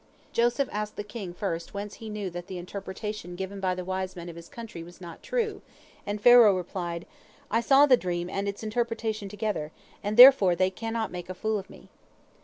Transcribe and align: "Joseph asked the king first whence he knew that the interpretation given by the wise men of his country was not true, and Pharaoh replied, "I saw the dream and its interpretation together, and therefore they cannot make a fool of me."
"Joseph 0.33 0.67
asked 0.71 0.95
the 0.95 1.03
king 1.03 1.31
first 1.31 1.75
whence 1.75 1.97
he 2.01 2.09
knew 2.09 2.31
that 2.31 2.47
the 2.47 2.57
interpretation 2.57 3.35
given 3.35 3.59
by 3.59 3.75
the 3.75 3.85
wise 3.85 4.15
men 4.15 4.29
of 4.29 4.35
his 4.35 4.49
country 4.49 4.81
was 4.81 4.99
not 4.99 5.21
true, 5.21 5.61
and 6.07 6.19
Pharaoh 6.19 6.57
replied, 6.57 7.05
"I 7.51 7.61
saw 7.61 7.85
the 7.85 7.95
dream 7.97 8.27
and 8.27 8.47
its 8.47 8.63
interpretation 8.63 9.29
together, 9.29 9.71
and 10.03 10.17
therefore 10.17 10.55
they 10.55 10.71
cannot 10.71 11.11
make 11.11 11.29
a 11.29 11.35
fool 11.35 11.59
of 11.59 11.69
me." 11.69 11.87